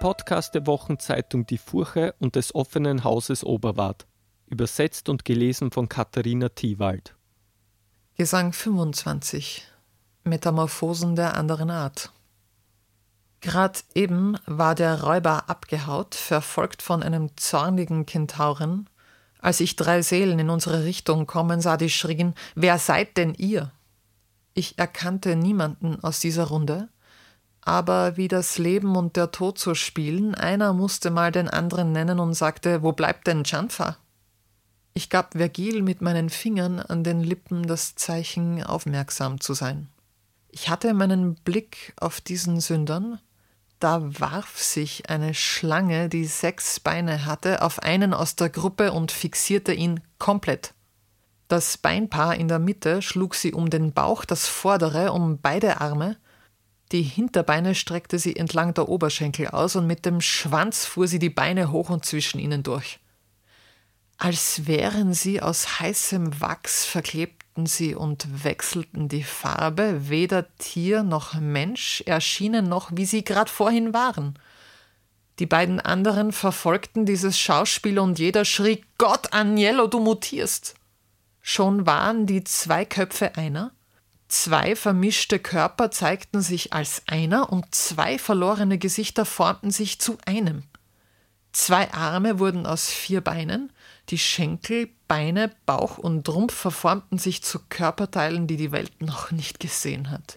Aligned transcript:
Podcast 0.00 0.54
der 0.54 0.66
Wochenzeitung 0.66 1.46
Die 1.46 1.58
Furche 1.58 2.14
und 2.18 2.36
des 2.36 2.54
offenen 2.54 3.04
Hauses 3.04 3.44
Oberwart. 3.44 4.06
Übersetzt 4.46 5.08
und 5.08 5.24
gelesen 5.24 5.70
von 5.70 5.88
Katharina 5.88 6.48
Thiewald. 6.48 7.14
Gesang 8.16 8.52
25 8.52 9.66
Metamorphosen 10.24 11.16
der 11.16 11.36
anderen 11.36 11.70
Art. 11.70 12.12
Grad 13.40 13.84
eben 13.94 14.36
war 14.46 14.74
der 14.74 15.02
Räuber 15.02 15.48
abgehaut, 15.48 16.14
verfolgt 16.14 16.82
von 16.82 17.02
einem 17.02 17.36
zornigen 17.36 18.04
Kentauren. 18.04 18.90
Als 19.40 19.60
ich 19.60 19.76
drei 19.76 20.02
Seelen 20.02 20.38
in 20.38 20.50
unsere 20.50 20.84
Richtung 20.84 21.26
kommen 21.26 21.60
sah, 21.60 21.76
die 21.76 21.90
schrien: 21.90 22.34
Wer 22.54 22.78
seid 22.78 23.16
denn 23.16 23.34
ihr? 23.34 23.72
Ich 24.54 24.76
erkannte 24.78 25.36
niemanden 25.36 26.02
aus 26.02 26.18
dieser 26.18 26.44
Runde, 26.44 26.88
aber 27.68 28.16
wie 28.16 28.28
das 28.28 28.56
Leben 28.56 28.96
und 28.96 29.16
der 29.16 29.30
Tod 29.30 29.58
so 29.58 29.74
spielen, 29.74 30.34
einer 30.34 30.72
musste 30.72 31.10
mal 31.10 31.30
den 31.30 31.50
anderen 31.50 31.92
nennen 31.92 32.18
und 32.18 32.32
sagte, 32.32 32.82
wo 32.82 32.92
bleibt 32.92 33.26
denn 33.26 33.42
Janfa? 33.44 33.98
Ich 34.94 35.10
gab 35.10 35.34
Vergil 35.34 35.82
mit 35.82 36.00
meinen 36.00 36.30
Fingern 36.30 36.80
an 36.80 37.04
den 37.04 37.22
Lippen 37.22 37.66
das 37.66 37.94
Zeichen, 37.94 38.64
aufmerksam 38.64 39.38
zu 39.38 39.52
sein. 39.52 39.88
Ich 40.48 40.70
hatte 40.70 40.94
meinen 40.94 41.34
Blick 41.34 41.92
auf 42.00 42.22
diesen 42.22 42.58
Sündern, 42.60 43.20
da 43.80 44.18
warf 44.18 44.58
sich 44.58 45.10
eine 45.10 45.34
Schlange, 45.34 46.08
die 46.08 46.24
sechs 46.24 46.80
Beine 46.80 47.26
hatte, 47.26 47.60
auf 47.60 47.82
einen 47.82 48.14
aus 48.14 48.34
der 48.34 48.48
Gruppe 48.48 48.92
und 48.92 49.12
fixierte 49.12 49.74
ihn 49.74 50.00
komplett. 50.18 50.72
Das 51.48 51.76
Beinpaar 51.76 52.34
in 52.36 52.48
der 52.48 52.60
Mitte 52.60 53.02
schlug 53.02 53.34
sie 53.34 53.52
um 53.52 53.68
den 53.68 53.92
Bauch, 53.92 54.24
das 54.24 54.48
vordere 54.48 55.12
um 55.12 55.38
beide 55.38 55.82
Arme, 55.82 56.16
die 56.92 57.02
Hinterbeine 57.02 57.74
streckte 57.74 58.18
sie 58.18 58.36
entlang 58.36 58.72
der 58.74 58.88
Oberschenkel 58.88 59.48
aus 59.48 59.76
und 59.76 59.86
mit 59.86 60.06
dem 60.06 60.20
Schwanz 60.20 60.86
fuhr 60.86 61.06
sie 61.06 61.18
die 61.18 61.30
Beine 61.30 61.70
hoch 61.70 61.90
und 61.90 62.04
zwischen 62.04 62.38
ihnen 62.38 62.62
durch. 62.62 62.98
Als 64.16 64.66
wären 64.66 65.14
sie 65.14 65.40
aus 65.40 65.80
heißem 65.80 66.40
Wachs, 66.40 66.84
verklebten 66.84 67.66
sie 67.66 67.94
und 67.94 68.42
wechselten 68.42 69.08
die 69.08 69.22
Farbe, 69.22 70.08
weder 70.08 70.56
Tier 70.56 71.02
noch 71.02 71.34
Mensch 71.34 72.02
erschienen 72.06 72.68
noch, 72.68 72.90
wie 72.94 73.04
sie 73.04 73.22
grad 73.22 73.48
vorhin 73.48 73.94
waren. 73.94 74.38
Die 75.38 75.46
beiden 75.46 75.78
anderen 75.78 76.32
verfolgten 76.32 77.06
dieses 77.06 77.38
Schauspiel 77.38 78.00
und 78.00 78.18
jeder 78.18 78.44
schrie 78.44 78.84
Gott, 78.98 79.32
Agnello, 79.32 79.86
du 79.86 80.00
mutierst. 80.00 80.74
Schon 81.40 81.86
waren 81.86 82.26
die 82.26 82.42
zwei 82.42 82.84
Köpfe 82.84 83.36
einer, 83.36 83.70
Zwei 84.28 84.76
vermischte 84.76 85.38
Körper 85.38 85.90
zeigten 85.90 86.42
sich 86.42 86.74
als 86.74 87.02
einer 87.06 87.50
und 87.50 87.74
zwei 87.74 88.18
verlorene 88.18 88.76
Gesichter 88.76 89.24
formten 89.24 89.70
sich 89.70 90.00
zu 90.00 90.18
einem. 90.26 90.64
Zwei 91.52 91.90
Arme 91.92 92.38
wurden 92.38 92.66
aus 92.66 92.90
vier 92.90 93.22
Beinen, 93.22 93.72
die 94.10 94.18
Schenkel, 94.18 94.90
Beine, 95.08 95.50
Bauch 95.64 95.96
und 95.96 96.28
Rumpf 96.28 96.54
verformten 96.54 97.16
sich 97.16 97.42
zu 97.42 97.58
Körperteilen, 97.70 98.46
die 98.46 98.58
die 98.58 98.70
Welt 98.70 99.00
noch 99.00 99.30
nicht 99.30 99.60
gesehen 99.60 100.10
hat. 100.10 100.36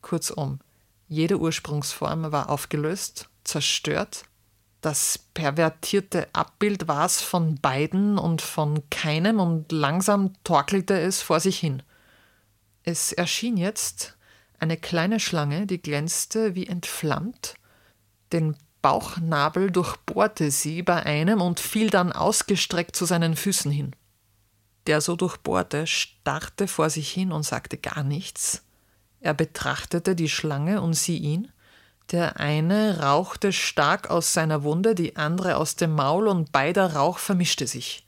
Kurzum, 0.00 0.60
jede 1.08 1.38
Ursprungsform 1.38 2.30
war 2.30 2.48
aufgelöst, 2.48 3.28
zerstört. 3.42 4.24
Das 4.80 5.18
pervertierte 5.18 6.28
Abbild 6.32 6.86
war 6.86 7.06
es 7.06 7.20
von 7.20 7.56
beiden 7.56 8.16
und 8.16 8.42
von 8.42 8.88
keinem 8.90 9.40
und 9.40 9.72
langsam 9.72 10.32
torkelte 10.44 10.98
es 11.00 11.20
vor 11.20 11.40
sich 11.40 11.58
hin. 11.58 11.82
Es 12.84 13.12
erschien 13.12 13.56
jetzt 13.56 14.16
eine 14.58 14.76
kleine 14.76 15.18
Schlange, 15.18 15.66
die 15.66 15.80
glänzte 15.80 16.54
wie 16.54 16.66
entflammt, 16.66 17.54
den 18.32 18.56
Bauchnabel 18.82 19.70
durchbohrte 19.70 20.50
sie 20.50 20.82
bei 20.82 21.02
einem 21.02 21.40
und 21.40 21.58
fiel 21.58 21.88
dann 21.88 22.12
ausgestreckt 22.12 22.94
zu 22.94 23.06
seinen 23.06 23.34
Füßen 23.34 23.70
hin. 23.70 23.96
Der 24.86 25.00
so 25.00 25.16
durchbohrte 25.16 25.86
starrte 25.86 26.68
vor 26.68 26.90
sich 26.90 27.10
hin 27.10 27.32
und 27.32 27.44
sagte 27.44 27.78
gar 27.78 28.02
nichts. 28.02 28.62
Er 29.20 29.32
betrachtete 29.32 30.14
die 30.14 30.28
Schlange 30.28 30.82
und 30.82 30.92
sie 30.92 31.16
ihn. 31.16 31.50
Der 32.10 32.38
eine 32.38 33.00
rauchte 33.00 33.54
stark 33.54 34.10
aus 34.10 34.34
seiner 34.34 34.62
Wunde, 34.62 34.94
die 34.94 35.16
andere 35.16 35.56
aus 35.56 35.76
dem 35.76 35.94
Maul, 35.94 36.28
und 36.28 36.52
beider 36.52 36.92
Rauch 36.92 37.16
vermischte 37.16 37.66
sich. 37.66 38.03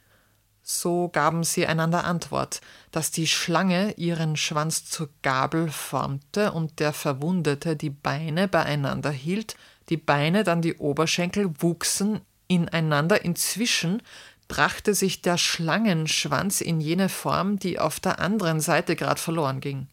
So 0.69 1.09
gaben 1.10 1.44
sie 1.44 1.65
einander 1.65 2.03
Antwort, 2.03 2.60
dass 2.91 3.12
die 3.12 3.28
Schlange 3.28 3.93
ihren 3.93 4.37
Schwanz 4.37 4.84
zur 4.84 5.10
Gabel 5.22 5.71
formte 5.71 6.50
und 6.50 6.81
der 6.81 6.93
Verwundete 6.93 7.77
die 7.77 7.91
Beine 7.91 8.49
beieinander 8.49 9.12
hielt, 9.12 9.54
die 9.91 9.97
Beine 9.97 10.43
dann 10.43 10.62
die 10.62 10.75
Oberschenkel 10.75 11.53
wuchsen 11.60 12.21
ineinander. 12.49 13.25
Inzwischen 13.25 14.03
brachte 14.49 14.94
sich 14.94 15.22
der 15.22 15.38
Schlangenschwanz 15.38 16.60
in 16.60 16.81
jene 16.81 17.10
Form, 17.10 17.60
die 17.60 17.78
auf 17.78 18.00
der 18.00 18.19
anderen 18.19 18.59
Seite 18.59 18.97
grad 18.97 19.21
verloren 19.21 19.60
ging. 19.60 19.87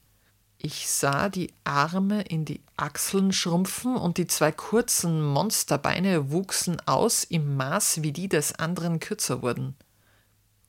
Ich 0.57 0.89
sah 0.89 1.29
die 1.29 1.53
Arme 1.65 2.23
in 2.23 2.45
die 2.45 2.61
Achseln 2.77 3.31
schrumpfen 3.31 3.95
und 3.95 4.17
die 4.17 4.25
zwei 4.25 4.51
kurzen 4.51 5.23
Monsterbeine 5.23 6.31
wuchsen 6.31 6.81
aus 6.87 7.23
im 7.23 7.57
Maß, 7.57 8.01
wie 8.01 8.11
die 8.11 8.27
des 8.27 8.55
anderen 8.55 8.99
kürzer 8.99 9.43
wurden. 9.43 9.75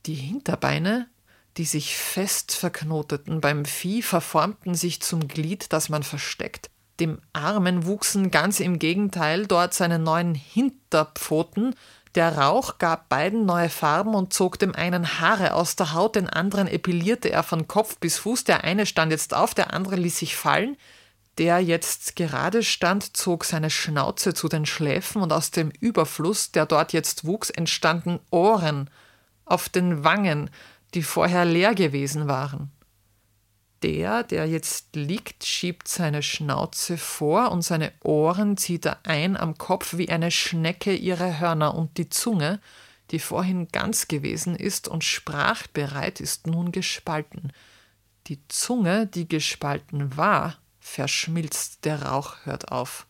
Die 0.06 0.14
Hinterbeine, 0.14 1.08
die 1.56 1.64
sich 1.64 1.96
fest 1.96 2.52
verknoteten 2.52 3.40
beim 3.40 3.64
Vieh, 3.64 4.02
verformten 4.02 4.74
sich 4.74 5.00
zum 5.00 5.28
Glied, 5.28 5.72
das 5.72 5.88
man 5.88 6.02
versteckt. 6.02 6.68
Dem 7.00 7.20
Armen 7.32 7.86
wuchsen 7.86 8.30
ganz 8.30 8.60
im 8.60 8.78
Gegenteil 8.78 9.46
dort 9.46 9.74
seine 9.74 9.98
neuen 9.98 10.34
Hinterpfoten, 10.34 11.74
der 12.14 12.38
Rauch 12.38 12.78
gab 12.78 13.08
beiden 13.08 13.44
neue 13.44 13.68
Farben 13.68 14.14
und 14.14 14.32
zog 14.32 14.56
dem 14.60 14.72
einen 14.74 15.20
Haare 15.20 15.54
aus 15.54 15.74
der 15.74 15.94
Haut, 15.94 16.14
den 16.14 16.28
anderen 16.28 16.68
epilierte 16.68 17.30
er 17.30 17.42
von 17.42 17.66
Kopf 17.66 17.98
bis 17.98 18.18
Fuß, 18.18 18.44
der 18.44 18.62
eine 18.62 18.86
stand 18.86 19.10
jetzt 19.10 19.34
auf, 19.34 19.52
der 19.52 19.74
andere 19.74 19.96
ließ 19.96 20.18
sich 20.18 20.36
fallen, 20.36 20.76
der 21.38 21.58
jetzt 21.58 22.14
gerade 22.14 22.62
stand, 22.62 23.16
zog 23.16 23.44
seine 23.44 23.70
Schnauze 23.70 24.32
zu 24.32 24.48
den 24.48 24.64
Schläfen 24.64 25.22
und 25.22 25.32
aus 25.32 25.50
dem 25.50 25.72
Überfluss, 25.80 26.52
der 26.52 26.66
dort 26.66 26.92
jetzt 26.92 27.24
wuchs, 27.24 27.50
entstanden 27.50 28.20
Ohren, 28.30 28.88
auf 29.44 29.68
den 29.68 30.04
Wangen, 30.04 30.50
die 30.94 31.02
vorher 31.02 31.44
leer 31.44 31.74
gewesen 31.74 32.28
waren. 32.28 32.70
Der, 33.82 34.22
der 34.22 34.46
jetzt 34.46 34.96
liegt, 34.96 35.44
schiebt 35.44 35.88
seine 35.88 36.22
Schnauze 36.22 36.96
vor 36.96 37.50
und 37.50 37.60
seine 37.62 37.92
Ohren 38.02 38.56
zieht 38.56 38.86
er 38.86 38.98
ein 39.04 39.36
am 39.36 39.58
Kopf 39.58 39.98
wie 39.98 40.08
eine 40.08 40.30
Schnecke 40.30 40.94
ihre 40.94 41.38
Hörner 41.38 41.74
und 41.74 41.98
die 41.98 42.08
Zunge, 42.08 42.60
die 43.10 43.18
vorhin 43.18 43.68
ganz 43.68 44.08
gewesen 44.08 44.56
ist 44.56 44.88
und 44.88 45.04
sprachbereit 45.04 46.20
ist, 46.20 46.46
nun 46.46 46.72
gespalten. 46.72 47.52
Die 48.28 48.40
Zunge, 48.48 49.06
die 49.06 49.28
gespalten 49.28 50.16
war, 50.16 50.56
verschmilzt, 50.80 51.84
der 51.84 52.02
Rauch 52.04 52.36
hört 52.44 52.72
auf. 52.72 53.06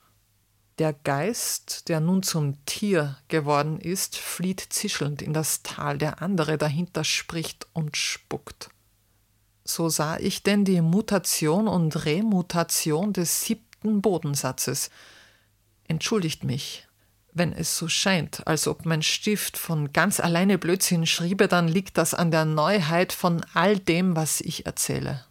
Der 0.78 0.92
Geist, 0.92 1.88
der 1.88 2.00
nun 2.00 2.24
zum 2.24 2.64
Tier 2.66 3.16
geworden 3.28 3.78
ist, 3.78 4.16
flieht 4.16 4.60
zischelnd 4.60 5.22
in 5.22 5.32
das 5.32 5.62
Tal, 5.62 5.98
der 5.98 6.20
andere 6.20 6.58
dahinter 6.58 7.04
spricht 7.04 7.68
und 7.72 7.96
spuckt. 7.96 8.70
So 9.62 9.88
sah 9.88 10.18
ich 10.18 10.42
denn 10.42 10.64
die 10.64 10.80
Mutation 10.80 11.68
und 11.68 12.04
Remutation 12.04 13.12
des 13.12 13.44
siebten 13.44 14.02
Bodensatzes. 14.02 14.90
Entschuldigt 15.86 16.42
mich, 16.42 16.88
wenn 17.32 17.52
es 17.52 17.76
so 17.76 17.88
scheint, 17.88 18.46
als 18.46 18.66
ob 18.66 18.84
mein 18.84 19.02
Stift 19.02 19.56
von 19.56 19.92
ganz 19.92 20.18
alleine 20.18 20.58
Blödsinn 20.58 21.06
schriebe, 21.06 21.46
dann 21.46 21.68
liegt 21.68 21.98
das 21.98 22.14
an 22.14 22.32
der 22.32 22.44
Neuheit 22.44 23.12
von 23.12 23.44
all 23.54 23.78
dem, 23.78 24.16
was 24.16 24.40
ich 24.40 24.66
erzähle. 24.66 25.24